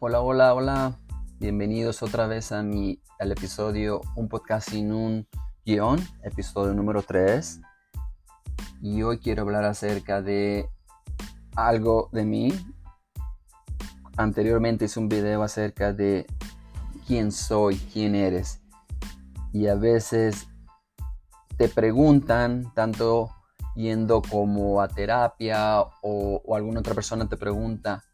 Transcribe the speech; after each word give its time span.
Hola, 0.00 0.20
hola, 0.20 0.54
hola. 0.54 0.96
Bienvenidos 1.40 2.04
otra 2.04 2.28
vez 2.28 2.52
a 2.52 2.62
mi 2.62 3.02
al 3.18 3.32
episodio 3.32 4.00
Un 4.14 4.28
podcast 4.28 4.70
sin 4.70 4.92
un 4.92 5.26
guion, 5.66 5.98
episodio 6.22 6.72
número 6.72 7.02
3. 7.02 7.60
Y 8.80 9.02
hoy 9.02 9.18
quiero 9.18 9.42
hablar 9.42 9.64
acerca 9.64 10.22
de 10.22 10.70
algo 11.56 12.10
de 12.12 12.24
mí. 12.24 12.52
Anteriormente 14.16 14.84
hice 14.84 15.00
un 15.00 15.08
video 15.08 15.42
acerca 15.42 15.92
de 15.92 16.28
quién 17.08 17.32
soy, 17.32 17.76
quién 17.92 18.14
eres. 18.14 18.62
Y 19.52 19.66
a 19.66 19.74
veces 19.74 20.46
te 21.56 21.68
preguntan, 21.68 22.72
tanto 22.72 23.30
yendo 23.74 24.22
como 24.22 24.80
a 24.80 24.86
terapia 24.86 25.80
o, 25.80 26.40
o 26.44 26.54
alguna 26.54 26.78
otra 26.78 26.94
persona 26.94 27.28
te 27.28 27.36
pregunta, 27.36 28.04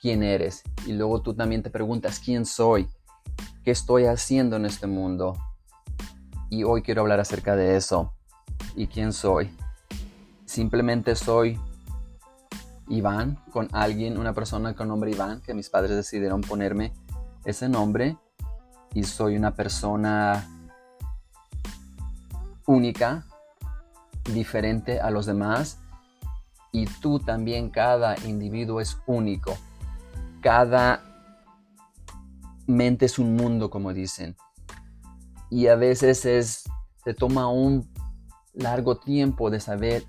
quién 0.00 0.22
eres. 0.22 0.62
Y 0.86 0.92
luego 0.92 1.20
tú 1.22 1.34
también 1.34 1.62
te 1.62 1.70
preguntas 1.70 2.20
quién 2.24 2.46
soy, 2.46 2.88
qué 3.64 3.70
estoy 3.70 4.06
haciendo 4.06 4.56
en 4.56 4.64
este 4.64 4.86
mundo. 4.86 5.36
Y 6.48 6.64
hoy 6.64 6.82
quiero 6.82 7.02
hablar 7.02 7.20
acerca 7.20 7.54
de 7.54 7.76
eso. 7.76 8.12
¿Y 8.74 8.86
quién 8.86 9.12
soy? 9.12 9.54
Simplemente 10.46 11.14
soy 11.14 11.60
Iván, 12.88 13.38
con 13.52 13.68
alguien, 13.72 14.18
una 14.18 14.32
persona 14.32 14.74
con 14.74 14.88
nombre 14.88 15.12
Iván, 15.12 15.42
que 15.42 15.54
mis 15.54 15.70
padres 15.70 15.94
decidieron 15.94 16.40
ponerme 16.40 16.92
ese 17.44 17.68
nombre. 17.68 18.16
Y 18.94 19.04
soy 19.04 19.36
una 19.36 19.54
persona 19.54 20.48
única, 22.66 23.26
diferente 24.24 25.00
a 25.00 25.10
los 25.10 25.26
demás. 25.26 25.78
Y 26.72 26.86
tú 26.86 27.20
también, 27.20 27.70
cada 27.70 28.16
individuo 28.26 28.80
es 28.80 28.98
único 29.06 29.56
cada 30.40 31.04
mente 32.66 33.06
es 33.06 33.18
un 33.18 33.36
mundo, 33.36 33.70
como 33.70 33.92
dicen. 33.92 34.36
Y 35.50 35.66
a 35.66 35.76
veces 35.76 36.24
es, 36.24 36.64
te 37.04 37.14
toma 37.14 37.48
un 37.48 37.90
largo 38.54 38.98
tiempo 38.98 39.50
de 39.50 39.60
saber 39.60 40.04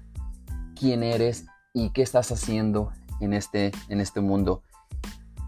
quién 0.75 1.03
eres 1.03 1.45
y 1.73 1.91
qué 1.91 2.01
estás 2.01 2.31
haciendo 2.31 2.91
en 3.19 3.33
este, 3.33 3.71
en 3.89 3.99
este 3.99 4.21
mundo. 4.21 4.63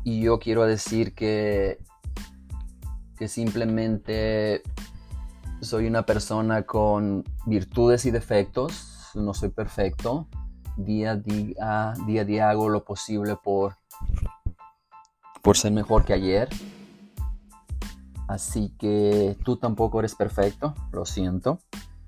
Y 0.04 0.22
yo 0.22 0.40
quiero 0.40 0.66
decir 0.66 1.14
que, 1.14 1.80
que 3.18 3.28
simplemente 3.28 4.64
soy 5.62 5.88
una 5.88 6.06
persona 6.06 6.64
con 6.64 7.24
virtudes 7.46 8.06
y 8.06 8.12
defectos. 8.12 9.12
No 9.16 9.34
soy 9.34 9.50
perfecto. 9.50 10.28
Día 10.76 11.12
a 11.12 11.16
día, 11.16 11.94
día, 12.06 12.22
a 12.22 12.26
día 12.26 12.50
hago 12.50 12.68
lo 12.68 12.84
posible 12.84 13.38
por 13.42 13.78
por 15.44 15.58
ser 15.58 15.74
mejor 15.74 16.06
que 16.06 16.14
ayer. 16.14 16.50
Así 18.28 18.74
que 18.80 19.38
tú 19.44 19.58
tampoco 19.58 20.00
eres 20.00 20.16
perfecto, 20.16 20.74
lo 20.92 21.06
siento. 21.06 21.60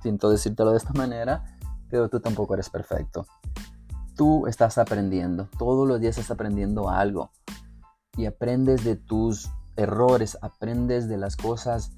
Siento 0.01 0.29
decírtelo 0.29 0.71
de 0.71 0.77
esta 0.77 0.93
manera, 0.93 1.57
pero 1.89 2.09
tú 2.09 2.19
tampoco 2.19 2.53
eres 2.53 2.69
perfecto. 2.69 3.27
Tú 4.15 4.47
estás 4.47 4.77
aprendiendo, 4.77 5.49
todos 5.59 5.87
los 5.87 5.99
días 5.99 6.17
estás 6.17 6.31
aprendiendo 6.31 6.89
algo. 6.89 7.31
Y 8.17 8.25
aprendes 8.25 8.85
de 8.85 8.95
tus 8.95 9.51
errores, 9.75 10.37
aprendes 10.41 11.09
de 11.09 11.17
las 11.17 11.35
cosas, 11.35 11.91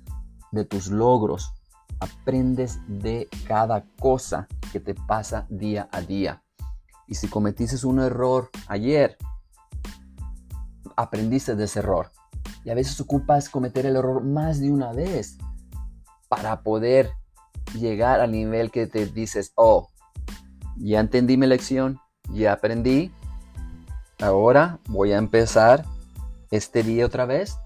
de 0.52 0.66
tus 0.66 0.88
logros, 0.88 1.54
aprendes 2.00 2.80
de 2.88 3.30
cada 3.48 3.86
cosa 4.00 4.48
que 4.72 4.80
te 4.80 4.96
pasa 4.96 5.46
día 5.50 5.88
a 5.92 6.02
día. 6.02 6.42
Y 7.08 7.16
si 7.16 7.28
cometiste 7.28 7.86
un 7.86 8.00
error 8.00 8.50
ayer, 8.68 9.18
aprendiste 10.98 11.56
de 11.56 11.64
ese 11.64 11.80
error. 11.80 12.12
Y 12.66 12.70
a 12.70 12.76
veces 12.76 13.00
ocupas 13.00 13.48
cometer 13.48 13.86
el 13.86 13.96
error 13.96 14.24
más 14.24 14.60
de 14.60 14.70
una 14.70 14.92
vez 14.92 15.38
para 16.28 16.62
poder 16.62 17.12
llegar 17.74 18.20
al 18.20 18.32
nivel 18.32 18.72
que 18.72 18.88
te 18.88 19.06
dices, 19.06 19.54
oh, 19.56 19.88
ya 20.76 21.00
entendí 21.00 21.38
mi 21.38 21.48
lección, 21.48 22.00
ya 22.34 22.54
aprendí, 22.54 23.12
ahora 24.20 24.80
voy 24.90 25.14
a 25.14 25.18
empezar 25.18 25.86
este 26.52 26.84
día 26.84 27.06
otra 27.06 27.26
vez 27.26 27.58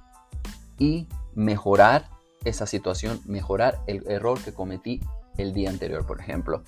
y 0.78 1.08
mejorar 1.34 2.10
esa 2.44 2.66
situación, 2.66 3.22
mejorar 3.26 3.82
el 3.88 4.08
error 4.08 4.40
que 4.42 4.54
cometí 4.54 5.02
el 5.38 5.54
día 5.54 5.70
anterior, 5.70 6.06
por 6.06 6.20
ejemplo. 6.20 6.64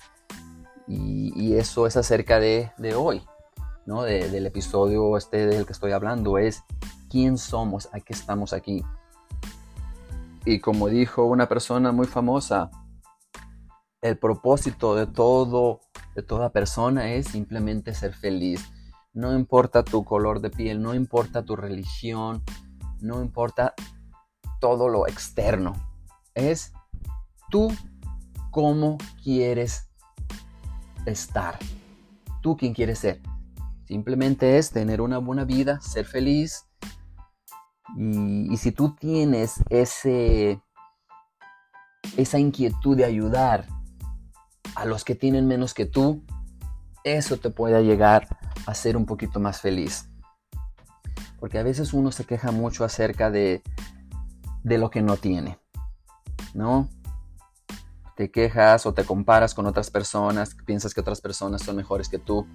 Y, 0.86 1.54
eso 1.54 1.86
es 1.86 1.96
acerca 1.96 2.38
de, 2.40 2.70
de 2.76 2.94
hoy 2.94 3.22
del 3.86 4.46
episodio 4.46 5.16
este 5.18 5.46
del 5.46 5.66
que 5.66 5.72
estoy 5.72 5.92
hablando 5.92 6.38
es 6.38 6.64
quién 7.10 7.36
somos, 7.36 7.88
a 7.92 8.00
qué 8.00 8.14
estamos 8.14 8.54
aquí. 8.54 8.82
Y 10.46 10.60
como 10.60 10.88
dijo 10.88 11.24
una 11.24 11.48
persona 11.48 11.92
muy 11.92 12.06
famosa, 12.06 12.70
el 14.00 14.18
propósito 14.18 14.94
de 14.94 15.06
todo, 15.06 15.80
de 16.14 16.22
toda 16.22 16.50
persona 16.50 17.12
es 17.12 17.28
simplemente 17.28 17.94
ser 17.94 18.14
feliz. 18.14 18.64
No 19.12 19.34
importa 19.34 19.84
tu 19.84 20.02
color 20.02 20.40
de 20.40 20.50
piel, 20.50 20.80
no 20.80 20.94
importa 20.94 21.44
tu 21.44 21.54
religión, 21.54 22.42
no 23.00 23.22
importa 23.22 23.74
todo 24.60 24.88
lo 24.88 25.06
externo. 25.06 25.74
Es 26.34 26.72
tú 27.50 27.70
cómo 28.50 28.96
quieres 29.22 29.90
estar. 31.04 31.58
Tú 32.40 32.56
quién 32.56 32.72
quieres 32.72 32.98
ser. 32.98 33.20
Simplemente 33.86 34.58
es 34.58 34.70
tener 34.70 35.00
una 35.00 35.18
buena 35.18 35.44
vida, 35.44 35.80
ser 35.80 36.06
feliz. 36.06 36.66
Y, 37.96 38.56
si 38.56 38.72
tú 38.72 38.96
tienes 38.96 39.62
ese, 39.68 40.60
esa 42.16 42.38
inquietud 42.38 42.96
de 42.96 43.04
ayudar 43.04 43.66
a 44.74 44.86
los 44.86 45.04
que 45.04 45.14
tienen 45.14 45.46
menos 45.46 45.74
que 45.74 45.84
tú, 45.84 46.24
eso 47.04 47.36
te 47.36 47.50
puede 47.50 47.84
llegar 47.84 48.38
a 48.66 48.74
ser 48.74 48.96
un 48.96 49.04
poquito 49.04 49.38
más 49.38 49.60
feliz. 49.60 50.08
Porque 51.38 51.58
a 51.58 51.62
veces 51.62 51.92
uno 51.92 52.10
se 52.10 52.24
queja 52.24 52.50
mucho 52.50 52.84
acerca 52.84 53.30
de, 53.30 53.62
de 54.62 54.78
lo 54.78 54.90
que 54.90 55.02
no 55.02 55.18
tiene, 55.18 55.58
¿no? 56.54 56.88
Te 58.16 58.30
quejas 58.30 58.86
o 58.86 58.94
te 58.94 59.04
comparas 59.04 59.54
con 59.54 59.66
otras 59.66 59.90
personas, 59.90 60.56
piensas 60.64 60.94
que 60.94 61.00
otras 61.00 61.20
personas 61.20 61.62
son 61.62 61.76
mejores 61.76 62.08
que 62.08 62.18
tú. 62.18 62.46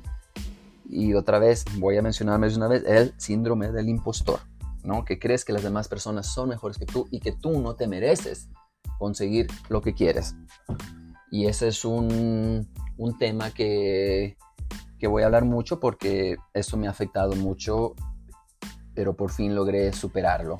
Y 0.91 1.13
otra 1.13 1.37
vez, 1.37 1.65
voy 1.77 1.97
a 1.97 2.01
mencionar 2.01 2.39
más 2.39 2.57
una 2.57 2.67
vez, 2.67 2.83
el 2.87 3.13
síndrome 3.17 3.71
del 3.71 3.89
impostor, 3.89 4.39
¿no? 4.83 5.05
Que 5.05 5.19
crees 5.19 5.45
que 5.45 5.53
las 5.53 5.61
demás 5.61 5.87
personas 5.87 6.25
son 6.25 6.49
mejores 6.49 6.79
que 6.79 6.87
tú 6.87 7.07
y 7.11 7.19
que 7.19 7.31
tú 7.31 7.61
no 7.61 7.75
te 7.75 7.87
mereces 7.87 8.49
conseguir 8.97 9.45
lo 9.69 9.81
que 9.81 9.93
quieres. 9.93 10.35
Y 11.29 11.45
ese 11.45 11.67
es 11.67 11.85
un, 11.85 12.67
un 12.97 13.17
tema 13.19 13.51
que, 13.51 14.35
que 14.97 15.07
voy 15.07 15.21
a 15.21 15.27
hablar 15.27 15.45
mucho 15.45 15.79
porque 15.79 16.37
eso 16.55 16.75
me 16.75 16.87
ha 16.87 16.89
afectado 16.89 17.35
mucho, 17.35 17.93
pero 18.95 19.15
por 19.15 19.29
fin 19.29 19.53
logré 19.53 19.93
superarlo. 19.93 20.57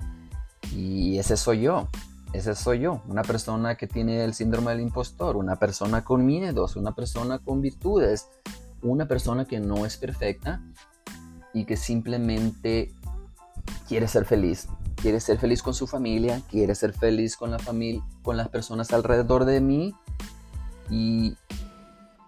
Y 0.76 1.18
ese 1.18 1.38
soy 1.38 1.62
yo, 1.62 1.90
ese 2.34 2.54
soy 2.54 2.82
yo, 2.82 3.02
una 3.08 3.24
persona 3.24 3.76
que 3.76 3.88
tiene 3.88 4.24
el 4.24 4.36
síndrome 4.36 4.72
del 4.72 4.82
impostor, 4.82 5.38
una 5.38 5.56
persona 5.56 6.04
con 6.04 6.24
miedos, 6.24 6.76
una 6.76 6.94
persona 6.94 7.40
con 7.40 7.62
virtudes, 7.62 8.30
una 8.82 9.08
persona 9.08 9.46
que 9.46 9.60
no 9.60 9.86
es 9.86 9.98
perfecta 9.98 10.62
y 11.54 11.66
que 11.66 11.78
simplemente 11.78 12.94
quiere 13.88 14.08
ser 14.08 14.26
feliz. 14.26 14.68
Quiere 14.96 15.20
ser 15.20 15.38
feliz 15.38 15.64
con 15.64 15.74
su 15.74 15.88
familia, 15.88 16.42
quiere 16.50 16.76
ser 16.76 16.94
feliz 16.94 17.38
con 17.38 17.52
la 17.52 17.60
familia, 17.60 18.04
con 18.22 18.38
las 18.38 18.50
personas 18.50 18.92
alrededor 18.92 19.46
de 19.46 19.62
mí 19.62 19.96
y, 20.90 21.36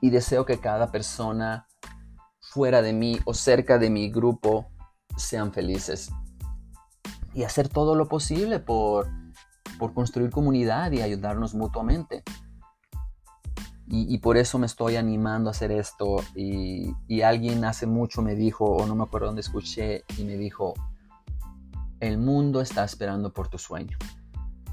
deseo 0.02 0.46
que 0.46 0.60
cada 0.60 0.92
persona 0.92 1.68
fuera 2.40 2.82
de 2.82 2.94
mí 2.94 3.20
o 3.26 3.34
cerca 3.34 3.78
de 3.78 3.90
mi 3.90 4.10
grupo 4.10 4.70
sean 5.18 5.54
felices. 5.54 6.12
Y 7.34 7.44
hacer 7.44 7.70
todo 7.70 7.96
lo 7.96 8.08
posible 8.08 8.60
por, 8.60 9.08
por 9.80 9.94
construir 9.94 10.32
comunidad 10.32 10.92
y 10.92 11.02
ayudarnos 11.02 11.54
mutuamente. 11.54 12.24
Y, 13.94 14.20
por 14.20 14.38
eso 14.38 14.58
me 14.58 14.68
estoy 14.68 14.96
animando 14.96 15.50
a 15.50 15.52
hacer 15.52 15.70
esto. 15.70 16.24
Y, 16.34 16.94
y, 17.10 17.24
alguien 17.24 17.66
hace 17.66 17.86
mucho 17.86 18.22
me 18.22 18.36
dijo, 18.36 18.64
o 18.64 18.86
no 18.86 18.96
me 18.96 19.04
acuerdo 19.04 19.28
dónde 19.28 19.42
escuché, 19.42 20.06
y 20.18 20.24
me 20.24 20.38
dijo, 20.38 20.74
el 22.00 22.18
mundo 22.18 22.62
está 22.62 22.86
esperando 22.86 23.34
por 23.34 23.50
tu 23.50 23.58
sueño. 23.58 23.98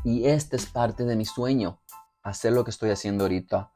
Y 0.05 0.27
este 0.27 0.55
es 0.55 0.67
parte 0.67 1.05
de 1.05 1.17
mi 1.17 1.25
sueño, 1.25 1.81
hacer 2.23 2.53
lo 2.53 2.63
que 2.63 2.71
estoy 2.71 2.91
haciendo 2.91 3.25
ahorita. 3.25 3.73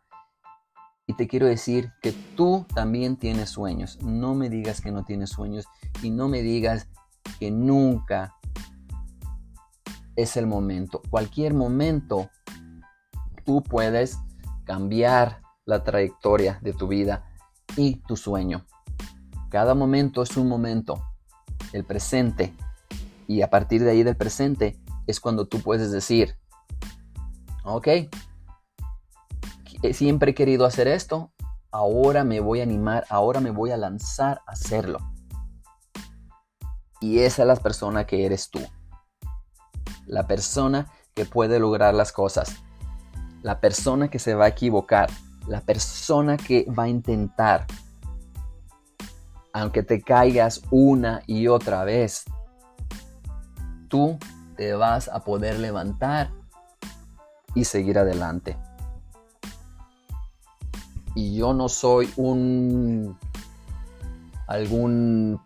Y 1.09 1.15
te 1.15 1.27
quiero 1.27 1.47
decir 1.47 1.93
que 2.01 2.13
tú 2.37 2.65
también 2.75 3.17
tienes 3.17 3.51
sueños. 3.51 4.01
No 4.01 4.37
me 4.37 4.49
digas 4.49 4.81
que 4.81 4.93
no 4.93 5.05
tienes 5.05 5.31
sueños 5.31 5.67
y 6.03 6.11
no 6.11 6.29
me 6.29 6.43
digas 6.43 6.89
que 7.41 7.51
nunca 7.51 8.37
es 10.15 10.37
el 10.37 10.47
momento. 10.47 11.03
Cualquier 11.11 11.53
momento 11.55 12.31
tú 13.45 13.63
puedes 13.63 14.19
cambiar 14.65 15.43
la 15.65 15.85
trayectoria 15.85 16.59
de 16.63 16.73
tu 16.73 16.89
vida 16.89 17.31
y 17.77 17.97
tu 18.07 18.17
sueño. 18.17 18.67
Cada 19.51 19.75
momento 19.75 20.23
es 20.23 20.37
un 20.37 20.49
momento, 20.49 21.03
el 21.73 21.85
presente, 21.85 22.55
Y 23.29 23.41
a 23.41 23.49
partir 23.49 23.83
de 23.83 23.91
ahí 23.91 24.03
del 24.03 24.17
presente 24.17 24.79
es 25.07 25.21
cuando 25.21 25.47
tú 25.47 25.61
puedes 25.61 25.91
decir, 25.91 26.37
ok, 27.65 27.89
siempre 29.93 30.33
he 30.33 30.35
querido 30.35 30.67
hacer 30.67 30.89
esto, 30.89 31.33
ahora 31.71 32.25
me 32.25 32.41
voy 32.41 32.61
a 32.61 32.65
animar, 32.65 33.07
ahora 33.09 33.41
me 33.41 33.51
voy 33.51 33.71
a 33.71 33.77
lanzar 33.77 34.43
a 34.47 34.53
hacerlo. 34.53 34.99
Y 37.01 37.21
esa 37.21 37.43
es 37.43 37.49
la 37.49 37.57
persona 37.57 38.07
que 38.07 38.27
eres 38.27 38.51
tú. 38.51 38.61
La 40.07 40.27
persona 40.27 40.91
que 41.15 41.25
puede 41.25 41.59
lograr 41.59 41.95
las 41.95 42.13
cosas. 42.13 42.63
La 43.43 43.61
persona 43.61 44.09
que 44.09 44.19
se 44.19 44.35
va 44.35 44.47
a 44.47 44.49
equivocar. 44.49 45.11
La 45.47 45.61
persona 45.61 46.37
que 46.37 46.67
va 46.67 46.85
a 46.85 46.89
intentar. 46.89 47.67
Aunque 49.53 49.83
te 49.83 50.01
caigas 50.01 50.63
una 50.71 51.23
y 51.27 51.49
otra 51.49 51.85
vez, 51.85 52.25
tú 53.89 54.19
te 54.57 54.73
vas 54.73 55.09
a 55.09 55.25
poder 55.25 55.59
levantar 55.59 56.31
y 57.55 57.65
seguir 57.65 57.99
adelante. 57.99 58.57
Y 61.15 61.37
yo 61.37 61.53
no 61.53 61.69
soy 61.69 62.11
un 62.17 63.19
algún 64.47 65.41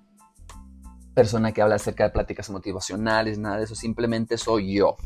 persona 1.15 1.53
que 1.53 1.63
habla 1.63 1.77
acerca 1.77 2.05
de 2.05 2.11
pláticas 2.11 2.51
motivacionales, 2.51 3.39
nada 3.39 3.57
de 3.57 3.65
eso, 3.65 3.75
simplemente 3.75 4.37
soy 4.37 4.75
yo. 4.75 4.97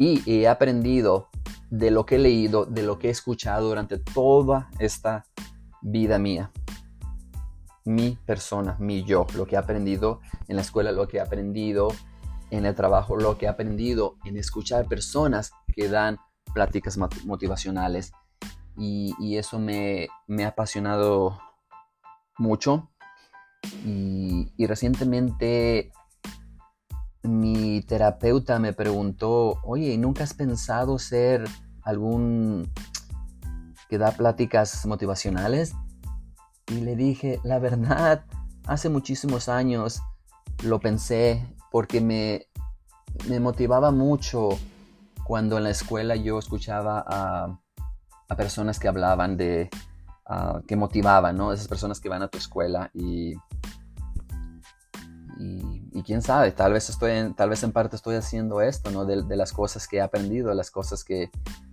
Y 0.00 0.22
he 0.24 0.48
aprendido 0.48 1.28
de 1.68 1.90
lo 1.90 2.06
que 2.06 2.14
he 2.14 2.18
leído, 2.18 2.64
de 2.64 2.82
lo 2.82 2.98
que 2.98 3.08
he 3.08 3.10
escuchado 3.10 3.68
durante 3.68 3.98
toda 3.98 4.70
esta 4.78 5.26
vida 5.82 6.18
mía. 6.18 6.50
Mi 7.84 8.16
persona, 8.24 8.78
mi 8.80 9.04
yo, 9.04 9.26
lo 9.34 9.44
que 9.44 9.56
he 9.56 9.58
aprendido 9.58 10.22
en 10.48 10.56
la 10.56 10.62
escuela, 10.62 10.90
lo 10.90 11.06
que 11.06 11.18
he 11.18 11.20
aprendido 11.20 11.88
en 12.50 12.64
el 12.64 12.74
trabajo, 12.74 13.14
lo 13.14 13.36
que 13.36 13.44
he 13.44 13.48
aprendido 13.50 14.16
en 14.24 14.38
escuchar 14.38 14.86
personas 14.86 15.52
que 15.76 15.90
dan 15.90 16.16
pláticas 16.54 16.96
motivacionales. 17.26 18.12
Y, 18.78 19.36
eso 19.36 19.58
me, 19.58 20.08
me, 20.26 20.46
ha 20.46 20.48
apasionado 20.48 21.38
mucho. 22.38 22.88
Y, 23.84 24.50
y 24.56 24.66
recientemente 24.66 25.92
terapeuta 27.82 28.58
me 28.58 28.72
preguntó, 28.72 29.58
oye, 29.64 29.96
¿nunca 29.98 30.24
has 30.24 30.34
pensado 30.34 30.98
ser 30.98 31.44
algún 31.82 32.70
que 33.88 33.98
da 33.98 34.12
pláticas 34.12 34.86
motivacionales? 34.86 35.72
Y 36.68 36.80
le 36.80 36.96
dije, 36.96 37.40
la 37.44 37.58
verdad, 37.58 38.24
hace 38.66 38.88
muchísimos 38.88 39.48
años 39.48 40.02
lo 40.62 40.80
pensé 40.80 41.46
porque 41.70 42.00
me, 42.00 42.46
me 43.28 43.40
motivaba 43.40 43.90
mucho 43.90 44.50
cuando 45.24 45.58
en 45.58 45.64
la 45.64 45.70
escuela 45.70 46.16
yo 46.16 46.38
escuchaba 46.38 47.04
a, 47.06 47.58
a 48.28 48.36
personas 48.36 48.78
que 48.78 48.88
hablaban 48.88 49.36
de, 49.36 49.70
uh, 50.28 50.60
que 50.66 50.76
motivaban, 50.76 51.36
¿no? 51.36 51.52
Esas 51.52 51.68
personas 51.68 52.00
que 52.00 52.08
van 52.08 52.22
a 52.22 52.28
tu 52.28 52.38
escuela 52.38 52.90
y 52.94 53.34
y, 55.40 55.69
quién 56.04 56.22
sabe, 56.22 56.52
tal 56.52 56.72
vez, 56.72 56.88
estoy 56.88 57.12
en, 57.12 57.34
tal 57.34 57.50
vez 57.50 57.62
en 57.62 57.72
parte 57.72 57.96
estoy 57.96 58.16
haciendo 58.16 58.60
esto, 58.60 58.90
¿no? 58.90 59.04
De, 59.04 59.36
las 59.36 59.52
cosas 59.52 59.88
que 59.88 59.96
he 59.96 60.00
aprendido, 60.00 60.52
las 60.54 60.70
cosas 60.70 61.04
que, 61.04 61.30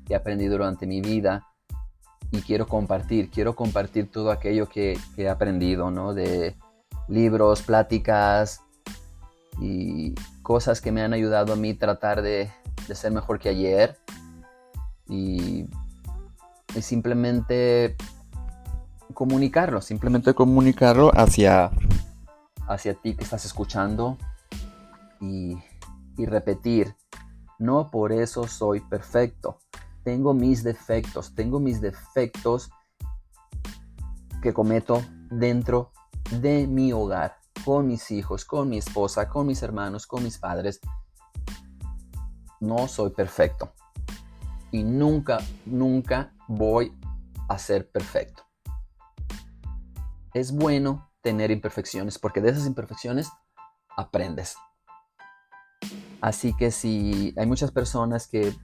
he 0.10 0.16
aprendido 0.16 0.54
durante 0.54 0.88
mi 0.88 1.02
vida 1.02 1.46
y 2.31 2.42
quiero 2.42 2.68
compartir, 2.68 3.30
quiero 3.30 3.56
compartir 3.56 4.10
todo 4.10 4.31
aquello 4.31 4.68
que, 4.68 4.98
he 5.18 5.30
aprendido, 5.30 5.92
¿no? 5.92 6.14
De 6.14 6.56
libros, 7.08 7.62
pláticas 7.62 8.62
y 9.60 10.16
cosas 10.42 10.81
que 10.81 10.92
me 10.92 11.02
han 11.02 11.14
ayudado 11.14 11.54
a 11.54 11.56
mí 11.56 11.74
tratar 11.74 12.22
de, 12.22 12.52
ser 12.94 13.12
mejor 13.12 13.38
que 13.40 13.50
ayer 13.50 13.98
y, 15.08 15.66
y 16.75 16.81
simplemente 16.81 17.96
comunicarlo, 19.14 19.81
simplemente 19.81 20.34
comunicarlo 20.34 21.12
hacia 21.14 21.72
hacia 22.68 22.94
ti 22.94 23.16
que 23.16 23.24
estás 23.24 23.46
escuchando 23.46 24.18
y, 25.19 25.58
repetir, 26.18 26.96
no 27.60 27.90
por 27.92 28.12
eso 28.12 28.48
soy 28.48 28.81
perfecto. 28.81 29.60
Tengo 30.04 30.34
mis 30.34 30.64
defectos, 30.64 31.36
tengo 31.36 31.60
mis 31.60 31.81
defectos 31.81 32.69
que 34.42 34.54
cometo 34.54 35.04
dentro 35.30 35.92
de 36.42 36.68
mi 36.68 36.94
hogar, 36.94 37.38
con 37.66 37.88
mis 37.88 38.12
hijos, 38.12 38.46
con 38.46 38.69
mi 38.69 38.78
esposa, 38.78 39.30
con 39.30 39.48
mis 39.48 39.62
hermanos, 39.64 40.08
con 40.08 40.24
mis 40.24 40.38
padres. 40.38 40.80
No 42.60 42.88
soy 42.88 43.12
perfecto. 43.12 43.74
Y 44.72 44.84
nunca, 44.84 45.40
nunca 45.66 46.34
voy 46.48 46.98
a 47.48 47.58
ser 47.58 47.90
perfecto. 47.90 48.44
Es 50.34 50.52
bueno 50.52 51.06
tener 51.28 51.52
imperfecciones, 51.52 52.18
porque 52.18 52.40
de 52.40 52.52
esas 52.52 52.66
imperfecciones 52.66 53.30
aprendes. 53.98 54.56
Así 56.22 56.56
que 56.56 56.72
si 56.72 57.34
hay 57.36 57.46
muchas 57.46 57.70
personas 57.72 58.30
que, 58.30 58.56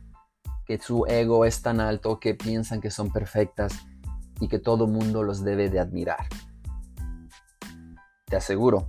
que 0.65 0.80
su 0.80 1.06
ego 1.06 1.44
es 1.44 1.62
tan 1.62 1.81
alto 1.81 2.21
que 2.21 2.36
piensan 2.36 2.80
que 2.80 2.89
son 2.89 3.12
perfectas 3.12 3.74
y 4.39 4.48
que 4.48 4.60
todo 4.60 4.88
mundo 4.88 5.24
los 5.24 5.44
debe 5.44 5.69
de 5.69 5.81
admirar. 5.81 6.25
Te 8.27 8.38
aseguro 8.38 8.88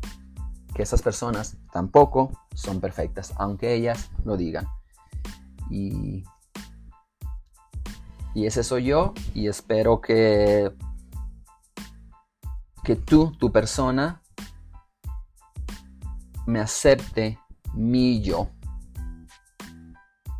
que 0.72 0.84
esas 0.84 1.02
personas 1.02 1.56
tampoco 1.72 2.30
son 2.54 2.80
perfectas, 2.80 3.34
aunque 3.38 3.74
ellas 3.74 4.08
lo 4.24 4.36
digan. 4.36 4.68
Y, 5.68 6.22
y 8.36 8.46
ese 8.46 8.62
soy 8.62 8.84
yo 8.84 9.14
y 9.34 9.48
espero 9.48 10.00
que 10.00 10.72
que 12.84 12.96
tú, 12.96 13.32
tu 13.38 13.50
persona, 13.50 14.22
me 16.46 16.60
acepte 16.60 17.38
mi 17.72 18.20
yo. 18.22 18.50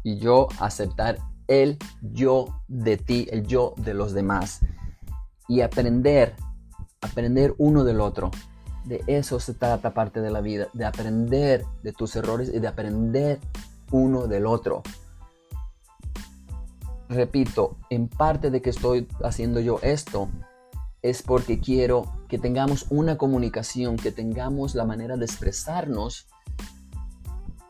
Y 0.03 0.19
yo 0.19 0.49
aceptar 0.61 1.17
el 1.49 1.79
yo 2.03 2.63
de 2.69 2.99
ti, 2.99 3.27
el 3.31 3.47
yo 3.47 3.75
de 3.79 3.95
los 3.95 4.13
demás. 4.13 4.61
Y 5.49 5.63
aprender, 5.63 6.37
aprender 7.01 7.55
uno 7.57 7.83
del 7.83 8.01
otro. 8.01 8.31
De 8.85 9.03
eso 9.07 9.41
se 9.41 9.55
trata 9.55 9.95
parte 9.95 10.21
de 10.21 10.31
la 10.31 10.43
vida, 10.43 10.69
de 10.75 10.85
aprender 10.85 11.65
de 11.83 11.93
tus 11.95 12.15
errores 12.17 12.51
y 12.53 12.59
de 12.59 12.69
aprender 12.69 13.41
uno 13.91 14.27
del 14.27 14.45
otro. 14.45 14.83
Repito, 17.09 17.79
en 17.89 18.09
parte 18.09 18.51
de 18.51 18.61
que 18.61 18.71
estoy 18.71 19.09
haciendo 19.23 19.61
yo 19.61 19.79
esto 19.83 20.29
es 21.05 21.23
porque 21.23 21.61
quiero 21.61 22.07
que 22.29 22.39
tengamos 22.39 22.87
una 22.89 23.19
comunicación, 23.19 23.97
que 23.97 24.11
tengamos 24.11 24.75
la 24.75 24.87
manera 24.87 25.19
de 25.19 25.27
expresarnos 25.27 26.27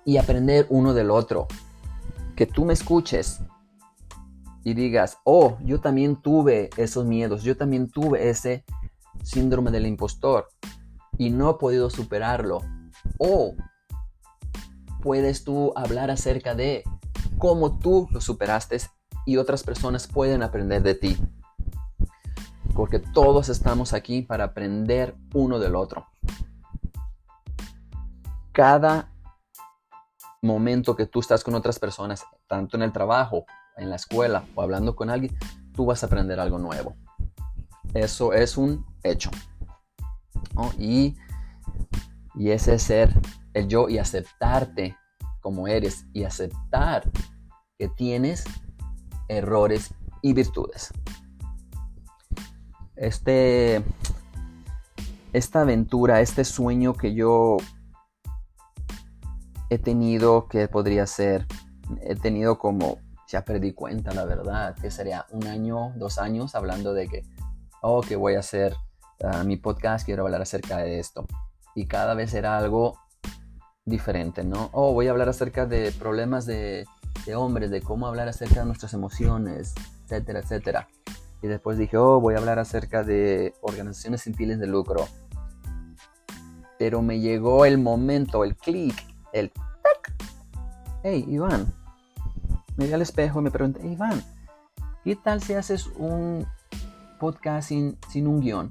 y 0.04 0.18
aprender 0.18 0.68
uno 0.70 0.94
del 0.94 1.10
otro. 1.10 1.48
Que 2.36 2.46
tú 2.46 2.64
me 2.64 2.74
escuches 2.74 3.40
y 4.62 4.74
digas, 4.74 5.18
oh, 5.24 5.58
yo 5.64 5.80
también 5.80 6.14
tuve 6.14 6.70
esos 6.76 7.06
miedos, 7.06 7.42
yo 7.42 7.56
también 7.56 7.90
tuve 7.90 8.30
ese 8.30 8.64
síndrome 9.24 9.72
del 9.72 9.86
impostor 9.86 10.46
y 11.18 11.30
no 11.30 11.50
he 11.50 11.54
podido 11.54 11.90
superarlo. 11.90 12.60
O 13.18 13.56
puedes 15.02 15.42
tú 15.42 15.72
hablar 15.74 16.12
acerca 16.12 16.54
de 16.54 16.84
cómo 17.38 17.80
tú 17.80 18.06
lo 18.12 18.20
superaste 18.20 18.78
y 19.26 19.38
otras 19.38 19.64
personas 19.64 20.06
pueden 20.06 20.44
aprender 20.44 20.84
de 20.84 20.94
ti 20.94 21.18
porque 22.74 22.98
todos 22.98 23.48
estamos 23.48 23.92
aquí 23.92 24.22
para 24.22 24.44
aprender 24.44 25.16
uno 25.32 25.58
del 25.58 25.76
otro. 25.76 26.06
Cada 28.52 29.12
momento 30.42 30.96
que 30.96 31.06
tú 31.06 31.20
estás 31.20 31.44
con 31.44 31.54
otras 31.54 31.78
personas, 31.78 32.24
tanto 32.46 32.76
en 32.76 32.82
el 32.82 32.92
trabajo, 32.92 33.46
en 33.76 33.90
la 33.90 33.96
escuela 33.96 34.44
o 34.54 34.62
hablando 34.62 34.94
con 34.94 35.08
alguien, 35.08 35.36
tú 35.72 35.86
vas 35.86 36.02
a 36.02 36.06
aprender 36.06 36.40
algo 36.40 36.58
nuevo. 36.58 36.96
Eso 37.94 38.32
es 38.32 38.56
un 38.56 38.84
hecho. 39.02 39.30
Y, 40.78 41.16
y 42.34 42.50
ese 42.50 42.74
es 42.74 42.82
ser 42.82 43.12
el 43.54 43.68
yo 43.68 43.88
y 43.88 43.98
aceptarte 43.98 44.96
como 45.40 45.68
eres 45.68 46.06
y 46.12 46.24
aceptar 46.24 47.10
que 47.78 47.88
tienes 47.88 48.44
errores 49.28 49.94
y 50.22 50.32
virtudes 50.32 50.92
este, 52.96 53.82
esta 55.32 55.62
aventura, 55.62 56.20
este 56.20 56.44
sueño 56.44 56.94
que 56.94 57.14
yo 57.14 57.56
he 59.70 59.78
tenido, 59.78 60.48
que 60.48 60.68
podría 60.68 61.06
ser, 61.06 61.46
he 62.02 62.14
tenido 62.16 62.58
como, 62.58 62.98
ya 63.28 63.44
perdí 63.44 63.72
cuenta, 63.72 64.12
la 64.12 64.24
verdad, 64.24 64.76
que 64.76 64.90
sería 64.90 65.26
un 65.30 65.46
año, 65.46 65.92
dos 65.96 66.18
años 66.18 66.54
hablando 66.54 66.94
de 66.94 67.08
que, 67.08 67.24
oh, 67.82 68.00
que 68.00 68.16
voy 68.16 68.34
a 68.34 68.40
hacer 68.40 68.76
ah, 69.22 69.44
mi 69.44 69.56
podcast, 69.56 70.04
quiero 70.04 70.24
hablar 70.24 70.42
acerca 70.42 70.78
de 70.78 70.98
esto. 70.98 71.26
Y 71.74 71.86
cada 71.86 72.14
vez 72.14 72.34
era 72.34 72.56
algo 72.56 72.98
diferente, 73.84 74.44
¿no? 74.44 74.70
Oh, 74.72 74.92
voy 74.92 75.08
a 75.08 75.10
hablar 75.10 75.28
acerca 75.28 75.66
de 75.66 75.90
problemas 75.92 76.46
de, 76.46 76.86
de 77.26 77.34
hombres, 77.34 77.70
de 77.70 77.82
cómo 77.82 78.06
hablar 78.06 78.28
acerca 78.28 78.60
de 78.60 78.66
nuestras 78.66 78.94
emociones, 78.94 79.74
etcétera, 80.04 80.40
etcétera. 80.40 80.88
Y 81.44 81.46
después 81.46 81.76
dije, 81.76 81.98
oh, 81.98 82.22
voy 82.22 82.36
a 82.36 82.38
hablar 82.38 82.58
acerca 82.58 83.04
de 83.04 83.52
organizaciones 83.60 84.22
sin 84.22 84.32
fines 84.32 84.58
de 84.58 84.66
lucro. 84.66 85.06
Pero 86.78 87.02
me 87.02 87.20
llegó 87.20 87.66
el 87.66 87.76
momento, 87.76 88.44
el 88.44 88.56
clic, 88.56 88.94
el 89.34 89.50
tac. 89.52 90.14
Hey, 91.02 91.22
Iván. 91.28 91.66
Me 92.78 92.86
vi 92.86 92.94
al 92.94 93.02
espejo 93.02 93.40
y 93.40 93.42
me 93.42 93.50
pregunté, 93.50 93.86
Iván, 93.86 94.22
¿qué 95.04 95.16
tal 95.16 95.42
si 95.42 95.52
haces 95.52 95.86
un 95.98 96.46
podcast 97.20 97.68
sin, 97.68 97.98
sin 98.08 98.26
un 98.26 98.40
guion? 98.40 98.70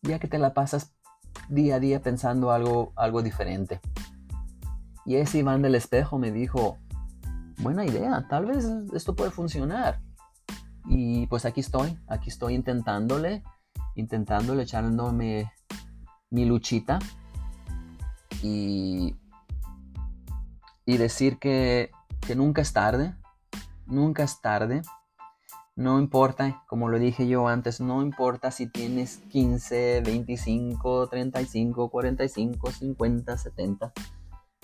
Ya 0.00 0.18
que 0.18 0.26
te 0.26 0.38
la 0.38 0.54
pasas 0.54 0.94
día 1.50 1.74
a 1.74 1.80
día 1.80 2.00
pensando 2.00 2.50
algo, 2.50 2.94
algo 2.96 3.20
diferente. 3.20 3.78
Y 5.04 5.16
ese 5.16 5.36
Iván 5.36 5.60
del 5.60 5.74
espejo 5.74 6.18
me 6.18 6.32
dijo, 6.32 6.78
buena 7.58 7.84
idea, 7.84 8.26
tal 8.30 8.46
vez 8.46 8.66
esto 8.94 9.14
puede 9.14 9.30
funcionar. 9.30 10.05
Y 10.88 11.26
pues 11.26 11.44
aquí 11.44 11.60
estoy, 11.60 11.98
aquí 12.06 12.30
estoy 12.30 12.54
intentándole, 12.54 13.42
intentándole, 13.94 14.62
echándome 14.62 15.52
mi 16.30 16.44
luchita 16.44 16.98
y, 18.42 19.16
y 20.84 20.96
decir 20.96 21.38
que, 21.38 21.90
que 22.20 22.36
nunca 22.36 22.62
es 22.62 22.72
tarde, 22.72 23.14
nunca 23.86 24.22
es 24.22 24.40
tarde. 24.40 24.82
No 25.74 25.98
importa, 25.98 26.64
como 26.68 26.88
lo 26.88 26.98
dije 26.98 27.28
yo 27.28 27.48
antes, 27.48 27.80
no 27.80 28.00
importa 28.00 28.50
si 28.50 28.66
tienes 28.66 29.18
15, 29.30 30.00
25, 30.00 31.08
35, 31.08 31.90
45, 31.90 32.70
50, 32.70 33.36
70. 33.38 33.92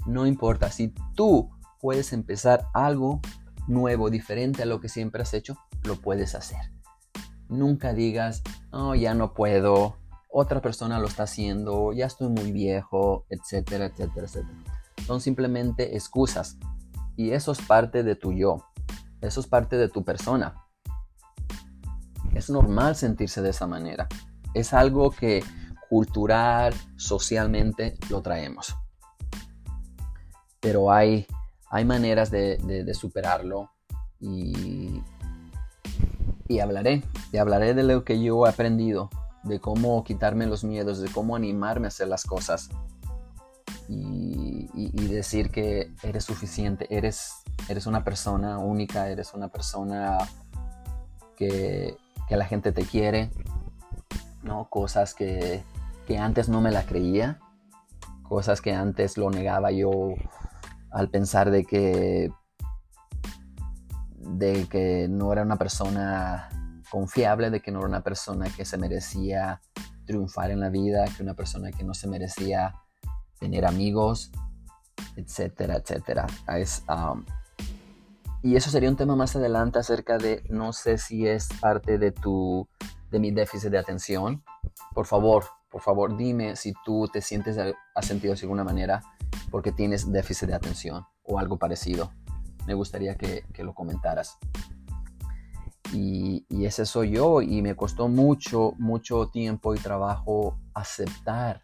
No 0.07 0.27
importa, 0.27 0.71
si 0.71 0.89
tú 1.15 1.51
puedes 1.81 2.13
empezar 2.13 2.67
algo 2.73 3.21
nuevo, 3.69 4.11
diferente 4.11 4.63
a 4.63 4.67
lo 4.67 4.81
que 4.81 4.89
siempre 4.89 5.23
has 5.23 5.35
hecho, 5.35 5.57
lo 5.85 5.97
puedes 5.97 6.35
hacer. 6.35 6.73
Nunca 7.49 7.93
digas, 7.93 8.43
oh, 8.71 8.95
ya 8.95 9.15
no 9.15 9.35
puedo, 9.35 9.97
otra 10.31 10.63
persona 10.63 10.99
lo 10.99 11.07
está 11.07 11.25
haciendo, 11.25 11.93
ya 11.93 12.07
estoy 12.07 12.29
muy 12.31 12.53
viejo, 12.53 13.27
etcétera, 13.29 13.87
etcétera, 13.87 14.27
etcétera. 14.27 14.59
Son 15.07 15.21
simplemente 15.21 15.95
excusas. 15.95 16.57
Y 17.17 17.33
eso 17.33 17.53
es 17.53 17.61
parte 17.61 18.03
de 18.03 18.17
tu 18.17 18.33
yo. 18.33 18.65
Eso 19.21 19.41
es 19.41 19.47
parte 19.47 19.77
de 19.77 19.89
tu 19.89 20.05
persona. 20.05 20.55
Es 22.35 22.49
normal 22.49 22.97
sentirse 22.97 23.43
de 23.43 23.51
esa 23.51 23.67
manera. 23.67 24.09
Es 24.55 24.73
algo 24.73 25.11
que 25.11 25.45
cultural, 25.91 26.73
socialmente 26.97 27.99
lo 28.09 28.23
traemos. 28.23 28.75
Pero 30.61 30.91
hay 30.91 31.27
hay 31.73 31.87
maneras 31.87 32.31
de, 32.31 32.87
superarlo 32.93 33.71
y, 34.21 35.03
y 36.47 36.61
hablaré, 36.61 37.03
y 37.33 37.39
hablaré 37.39 37.73
de 37.73 37.83
lo 37.83 38.05
que 38.05 38.23
yo 38.23 38.47
he 38.47 38.51
aprendido, 38.51 39.09
de 39.43 39.59
cómo 39.59 40.05
quitarme 40.05 40.47
los 40.47 40.65
miedos, 40.65 41.01
de 41.01 41.09
cómo 41.09 41.35
animarme 41.35 41.87
a 41.87 41.89
hacer 41.89 42.09
las 42.09 42.25
cosas 42.25 42.69
y, 43.89 44.69
decir 45.09 45.51
que 45.51 45.91
eres 46.03 46.25
suficiente, 46.25 46.87
eres, 46.91 47.43
eres 47.69 47.87
una 47.87 48.03
persona 48.03 48.59
única, 48.59 49.09
eres 49.09 49.35
una 49.35 49.49
persona 49.49 50.19
que, 51.37 51.97
que 52.29 52.37
la 52.37 52.45
gente 52.47 52.73
te 52.73 52.83
quiere, 52.85 53.31
¿no? 54.43 54.69
Cosas 54.69 55.15
que, 55.15 55.63
que 56.07 56.19
antes 56.19 56.49
no 56.49 56.61
me 56.61 56.71
la 56.71 56.85
creía, 56.85 57.39
cosas 58.23 58.61
que 58.61 58.73
antes 58.73 59.17
lo 59.17 59.31
negaba 59.31 59.71
yo 59.71 60.15
al 60.93 61.09
pensar 61.09 61.51
de 61.51 61.65
que, 61.65 62.31
de 64.19 64.67
que 64.69 65.09
no 65.09 65.33
era 65.33 65.43
una 65.43 65.57
persona 65.57 66.49
confiable, 66.91 67.51
de 67.51 67.61
que 67.61 67.71
no 67.71 67.79
era 67.79 67.89
una 67.89 68.03
persona 68.03 68.47
que 68.55 68.65
se 68.65 68.77
merecía 68.77 69.61
triunfar 70.05 70.51
en 70.51 70.61
la 70.61 70.69
vida, 70.69 71.05
que 71.17 71.23
una 71.23 71.35
persona 71.35 71.71
que 71.71 71.85
no 71.85 71.95
se 71.95 72.09
merecía 72.09 72.75
tener 73.39 73.65
amigos, 73.65 74.31
etcétera, 75.17 75.77
etcétera. 75.77 76.27
Es, 76.49 76.85
um, 76.89 77.25
y 78.43 78.57
eso 78.57 78.71
sería 78.71 78.91
un 78.91 78.97
tema 78.97 79.17
más 79.17 79.37
adelante 79.37 79.79
acerca 79.79 80.19
de, 80.19 80.45
no 80.51 80.73
sé 80.73 80.99
si 80.99 81.27
es 81.27 81.49
parte 81.61 81.99
de 81.99 82.13
tu, 82.13 82.69
de 83.11 83.19
mi 83.21 83.31
déficit 83.31 83.71
de 83.71 83.79
atención. 83.79 84.43
Por 84.95 85.07
favor, 85.07 85.45
por 85.71 85.81
favor, 85.81 86.17
dime 86.17 86.57
si 86.57 86.75
tú 86.85 87.09
te 87.11 87.23
sientes, 87.23 87.57
has 87.95 88.07
sentido 88.07 88.35
de 88.35 88.41
alguna 88.43 88.65
manera 88.65 89.01
porque 89.53 89.71
tienes 89.71 90.11
déficit 90.11 90.49
de 90.49 90.55
atención 90.55 91.07
o 91.23 91.39
algo 91.39 91.59
parecido. 91.59 92.11
Me 92.67 92.73
gustaría 92.73 93.17
que, 93.17 93.45
lo 93.59 93.75
comentaras. 93.75 94.39
Y, 95.93 96.47
ese 96.65 96.87
soy 96.87 97.11
yo 97.11 97.43
y 97.43 97.61
me 97.61 97.77
costó 97.77 98.09
mucho, 98.09 98.73
mucho 98.79 99.29
tiempo 99.29 99.75
y 99.75 99.79
trabajo 99.79 100.59
aceptar, 100.73 101.63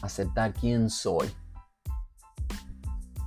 aceptar 0.00 0.54
quién 0.54 0.88
soy. 0.88 1.28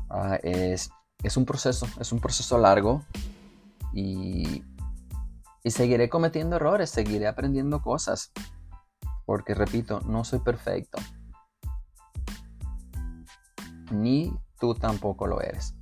Ah, 0.10 0.40
es, 0.42 0.90
un 1.36 1.46
proceso, 1.46 1.86
es 2.00 2.12
un 2.12 2.20
proceso 2.20 2.58
largo 2.58 3.04
y, 3.94 4.64
y 5.64 5.72
seguiré 5.72 6.10
cometiendo 6.10 6.56
errores, 6.56 6.90
seguiré 6.90 7.28
aprendiendo 7.28 7.82
cosas, 7.82 8.32
porque 9.26 9.54
repito, 9.54 10.00
no 10.02 10.24
soy 10.24 10.40
perfecto 10.40 10.98
ni 13.92 14.34
tú 14.60 14.76
tampoco 14.76 15.28
lo 15.28 15.42
eres. 15.42 15.76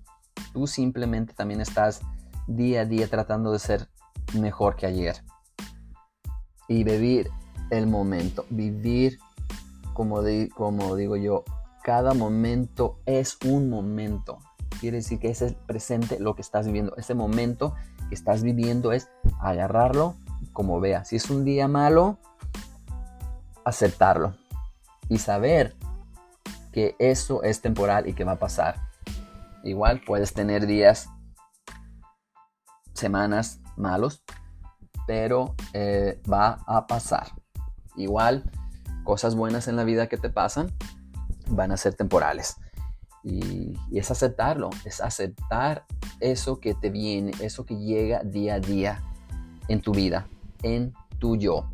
Tú 0.54 0.68
simplemente 0.68 1.34
también 1.34 1.62
estás 1.62 2.02
día 2.48 2.82
a 2.82 2.86
día 2.86 3.08
tratando 3.08 3.52
de 3.52 3.60
ser 3.60 3.90
mejor 4.34 4.76
que 4.76 4.86
ayer. 4.86 5.24
Y 6.68 6.84
vivir 6.84 7.30
el 7.70 7.88
momento, 7.88 8.46
vivir 8.50 9.20
como, 9.94 10.22
como 10.56 10.96
digo 10.96 11.16
yo, 11.16 11.44
cada 11.84 12.14
momento 12.14 13.00
es 13.06 13.38
un 13.46 13.70
momento. 13.70 14.40
Quiere 14.80 14.98
decir 14.98 15.20
que 15.20 15.30
ese 15.30 15.46
es 15.46 15.52
el 15.52 15.58
presente 15.58 16.20
lo 16.20 16.36
que 16.36 16.42
estás 16.42 16.66
viviendo. 16.66 16.96
Ese 16.98 17.14
momento 17.14 17.76
que 18.10 18.16
estás 18.16 18.44
viviendo 18.44 18.92
es 18.92 19.10
agarrarlo 19.40 20.16
como 20.52 20.80
vea. 20.80 21.06
Si 21.06 21.16
es 21.16 21.30
un 21.30 21.46
día 21.46 21.68
malo, 21.68 22.18
aceptarlo. 23.64 24.36
Y 25.10 25.20
saber 25.20 25.76
que 26.76 26.94
eso 27.00 27.42
es 27.42 27.62
temporal 27.62 28.06
y 28.06 28.12
que 28.12 28.26
va 28.26 28.34
a 28.34 28.40
pasar. 28.40 28.90
Igual 29.64 30.02
puedes 30.06 30.34
tener 30.34 30.68
días, 30.68 31.08
semanas 32.92 33.62
malos, 33.78 34.26
pero 35.08 35.56
eh, 35.72 36.22
va 36.30 36.66
a 36.68 36.86
pasar. 36.86 37.28
Igual, 37.96 38.44
cosas 39.06 39.36
buenas 39.36 39.70
en 39.70 39.78
la 39.78 39.86
vida 39.86 40.08
que 40.08 40.18
te 40.18 40.30
pasan 40.30 40.70
van 41.48 41.72
a 41.72 41.78
ser 41.78 41.94
temporales. 41.94 42.58
Y, 43.24 43.80
y, 43.90 43.98
es 43.98 44.12
aceptarlo, 44.12 44.70
es 44.84 45.00
aceptar 45.00 45.86
eso 46.20 46.60
que 46.60 46.74
te 46.74 46.90
viene, 46.90 47.32
eso 47.40 47.66
que 47.66 47.78
llega 47.78 48.22
día 48.22 48.56
a 48.56 48.60
día 48.60 49.02
en 49.70 49.80
tu 49.80 49.94
vida, 49.94 50.28
en 50.62 50.94
tu 51.20 51.38
yo. 51.38 51.72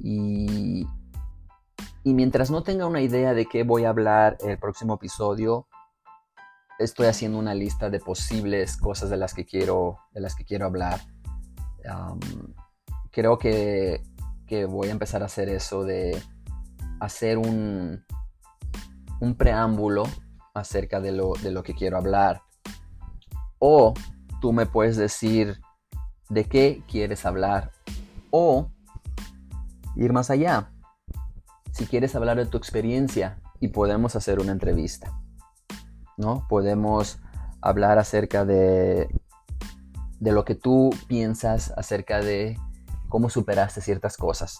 Y 0.00 0.88
y 2.08 2.14
mientras 2.14 2.50
no 2.50 2.62
tenga 2.62 2.86
una 2.86 3.02
idea 3.02 3.34
de 3.34 3.44
qué 3.44 3.64
voy 3.64 3.84
a 3.84 3.90
hablar 3.90 4.38
el 4.40 4.56
próximo 4.56 4.94
episodio, 4.94 5.68
estoy 6.78 7.06
haciendo 7.06 7.38
una 7.38 7.52
lista 7.52 7.90
de 7.90 8.00
posibles 8.00 8.78
cosas 8.78 9.10
de 9.10 9.18
las 9.18 9.34
que 9.34 9.44
quiero, 9.44 9.98
de 10.14 10.22
las 10.22 10.34
que 10.34 10.46
quiero 10.46 10.64
hablar. 10.64 11.00
creo 13.10 13.36
que, 13.36 14.02
voy 14.70 14.88
a 14.88 14.90
empezar 14.90 15.22
a 15.22 15.26
hacer 15.26 15.50
eso 15.50 15.84
de 15.84 16.18
hacer 16.98 17.36
un, 17.36 18.02
un 19.20 19.34
preámbulo 19.34 20.04
acerca 20.54 21.00
de 21.00 21.12
lo, 21.12 21.34
de 21.34 21.50
lo 21.50 21.62
que 21.62 21.74
quiero 21.74 21.98
hablar. 21.98 22.40
O 23.58 23.92
tú 24.40 24.54
me 24.54 24.64
puedes 24.64 24.96
decir 24.96 25.60
de 26.30 26.46
qué 26.46 26.82
quieres 26.88 27.26
hablar. 27.26 27.70
O 28.30 28.70
ir 29.94 30.14
más 30.14 30.30
allá 30.30 30.70
si 31.78 31.86
quieres 31.86 32.16
hablar 32.16 32.36
de 32.36 32.46
tu 32.46 32.58
experiencia 32.58 33.38
y 33.60 33.68
podemos 33.68 34.16
hacer 34.16 34.40
una 34.40 34.50
entrevista. 34.50 35.16
¿No? 36.16 36.44
Podemos 36.48 37.20
hablar 37.60 38.00
acerca 38.00 38.44
de, 38.44 39.08
de 40.18 40.32
lo 40.32 40.44
que 40.44 40.56
tú 40.56 40.90
piensas 41.06 41.72
acerca 41.76 42.20
de 42.20 42.58
cómo 43.08 43.30
superaste 43.30 43.80
ciertas 43.80 44.16
cosas. 44.16 44.58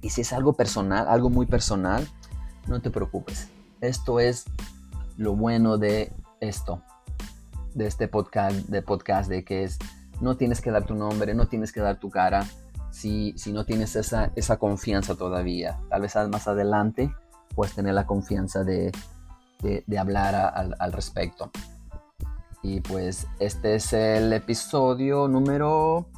Y 0.00 0.08
si 0.08 0.22
es 0.22 0.32
algo 0.32 0.54
personal, 0.54 1.06
algo 1.06 1.28
muy 1.28 1.44
personal, 1.44 2.08
no 2.66 2.80
te 2.80 2.90
preocupes. 2.90 3.48
Esto 3.82 4.18
es 4.18 4.46
lo 5.18 5.36
bueno 5.36 5.76
de 5.76 6.14
esto, 6.40 6.82
de 7.74 7.86
este 7.86 8.08
podcast, 8.08 8.56
de 8.68 8.80
podcast, 8.80 9.28
de 9.28 9.44
que 9.44 9.64
es, 9.64 9.78
no 10.22 10.38
tienes 10.38 10.62
que 10.62 10.70
dar 10.70 10.86
tu 10.86 10.94
nombre, 10.94 11.34
no 11.34 11.46
tienes 11.46 11.72
que 11.72 11.80
dar 11.80 12.00
tu 12.00 12.08
cara, 12.08 12.46
si, 12.92 13.34
no 13.52 13.64
tienes 13.64 13.96
esa, 13.96 14.32
esa 14.36 14.58
confianza 14.58 15.16
todavía. 15.16 15.80
Tal 15.90 16.02
vez 16.02 16.14
más 16.30 16.46
adelante 16.46 17.12
puedes 17.54 17.74
tener 17.74 17.94
la 17.94 18.06
confianza 18.06 18.62
de, 18.62 18.92
de, 19.60 19.98
hablar 19.98 20.34
al 20.78 20.92
respecto. 20.92 21.50
Y 22.62 22.80
pues 22.80 23.26
este 23.40 23.74
es 23.74 23.92
el 23.92 24.32
episodio 24.32 25.26
número 25.26 26.08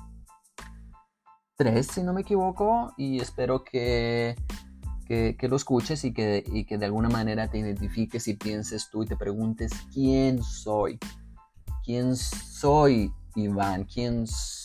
3, 1.56 1.86
si 1.86 2.02
no 2.02 2.12
me 2.12 2.20
equivoco, 2.20 2.92
y 2.98 3.20
espero 3.20 3.64
que, 3.64 4.36
que, 5.06 5.36
lo 5.48 5.56
escuches 5.56 6.04
y 6.04 6.12
que, 6.12 6.44
y 6.46 6.64
que 6.64 6.76
de 6.76 6.86
alguna 6.86 7.08
manera 7.08 7.48
te 7.48 7.58
identifiques 7.58 8.28
y 8.28 8.34
pienses 8.34 8.90
tú 8.90 9.04
y 9.04 9.06
te 9.06 9.16
preguntes 9.16 9.72
quién 9.92 10.42
soy. 10.42 10.98
¿Quién 11.84 12.16
soy 12.16 13.12
Iván? 13.34 13.84
¿Quién 13.84 14.26
soy 14.26 14.63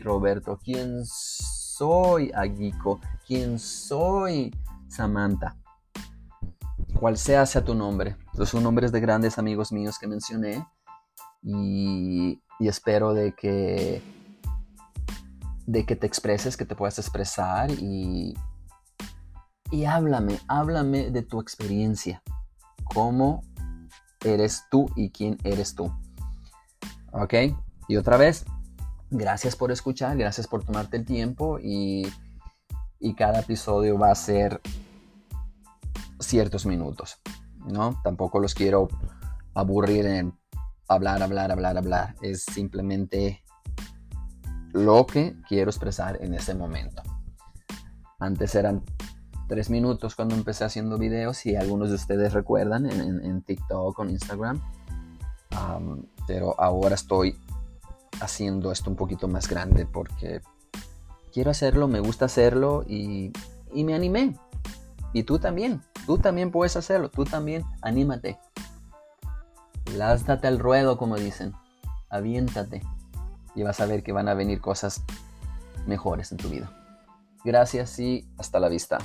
Roberto? 0.00 0.58
¿Quién 0.62 1.04
soy 1.04 2.30
Aguico? 2.34 3.00
¿Quién 3.26 3.58
soy 3.58 4.54
Samantha? 4.88 5.56
Cual 6.98 7.16
sea 7.16 7.46
sea 7.46 7.64
tu 7.64 7.74
nombre. 7.74 8.16
Los 8.34 8.50
son 8.50 8.62
nombres 8.62 8.92
de 8.92 9.00
grandes 9.00 9.38
amigos 9.38 9.72
míos 9.72 9.98
que 9.98 10.06
mencioné 10.06 10.66
y, 11.42 12.40
espero 12.60 13.12
de 13.12 13.32
que, 13.32 14.02
de 15.66 15.84
que 15.84 15.96
te 15.96 16.06
expreses, 16.06 16.56
que 16.56 16.64
te 16.64 16.74
puedas 16.74 16.98
expresar 16.98 17.70
y, 17.70 18.34
y 19.70 19.84
háblame, 19.84 20.38
háblame 20.48 21.10
de 21.10 21.22
tu 21.22 21.40
experiencia. 21.40 22.22
¿Cómo 22.84 23.42
eres 24.24 24.64
tú 24.70 24.90
y 24.96 25.10
quién 25.10 25.38
eres 25.44 25.74
tú? 25.74 25.92
¿Ok? 27.12 27.34
Y 27.88 27.96
otra 27.96 28.16
vez, 28.16 28.46
gracias 29.16 29.56
por 29.56 29.70
escuchar, 29.70 30.16
gracias 30.16 30.46
por 30.46 30.64
tomarte 30.64 30.96
el 30.96 31.04
tiempo 31.04 31.58
y, 31.60 32.06
y 32.98 33.14
cada 33.14 33.40
episodio 33.40 33.98
va 33.98 34.10
a 34.10 34.14
ser 34.14 34.60
ciertos 36.18 36.66
minutos, 36.66 37.20
¿no? 37.66 38.00
Tampoco 38.02 38.40
los 38.40 38.54
quiero 38.54 38.88
aburrir 39.54 40.06
en 40.06 40.34
hablar, 40.88 41.22
hablar, 41.22 41.52
hablar, 41.52 41.78
hablar. 41.78 42.14
Es 42.22 42.42
simplemente 42.42 43.42
lo 44.72 45.06
que 45.06 45.36
quiero 45.48 45.70
expresar 45.70 46.18
en 46.20 46.34
ese 46.34 46.54
momento. 46.54 47.02
Antes 48.18 48.54
eran 48.54 48.82
tres 49.48 49.70
minutos 49.70 50.16
cuando 50.16 50.34
empecé 50.34 50.64
haciendo 50.64 50.98
videos 50.98 51.46
y 51.46 51.56
algunos 51.56 51.90
de 51.90 51.96
ustedes 51.96 52.32
recuerdan 52.32 52.86
en, 52.86 53.42
TikTok 53.42 53.98
o 53.98 54.04
Instagram. 54.04 54.60
pero 56.26 56.58
ahora 56.58 56.94
estoy 56.94 57.38
haciendo 58.20 58.72
esto 58.72 58.90
un 58.90 58.96
poquito 58.96 59.28
más 59.28 59.48
grande 59.48 59.86
porque 59.86 60.40
quiero 61.32 61.50
hacerlo, 61.50 61.88
me 61.88 62.00
gusta 62.00 62.26
hacerlo 62.26 62.84
y, 62.86 63.32
y 63.72 63.84
me 63.84 63.94
animé. 63.94 64.36
Y 65.12 65.22
tú 65.22 65.38
también, 65.38 65.82
tú 66.06 66.18
también 66.18 66.50
puedes 66.50 66.76
hacerlo, 66.76 67.08
tú 67.08 67.24
también 67.24 67.64
anímate. 67.82 68.38
Lástate 69.96 70.48
al 70.48 70.58
ruedo, 70.58 70.96
como 70.98 71.16
dicen. 71.16 71.52
Aviéntate. 72.08 72.82
Y 73.54 73.62
vas 73.62 73.80
a 73.80 73.86
ver 73.86 74.02
que 74.02 74.12
van 74.12 74.28
a 74.28 74.34
venir 74.34 74.60
cosas 74.60 75.04
mejores 75.86 76.32
en 76.32 76.38
tu 76.38 76.48
vida. 76.48 76.70
Gracias 77.44 77.98
y 77.98 78.28
hasta 78.38 78.58
la 78.58 78.68
vista. 78.68 78.98